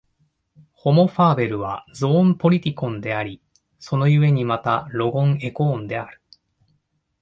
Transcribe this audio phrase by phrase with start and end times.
[0.73, 3.39] ホモ・ファーベルはゾーン・ポリティコンであり、
[3.77, 6.19] その故にまたロゴン・エコーンである。